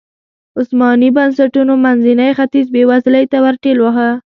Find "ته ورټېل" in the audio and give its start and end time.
3.31-3.77